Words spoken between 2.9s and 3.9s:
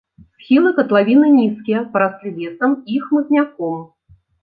і хмызняком.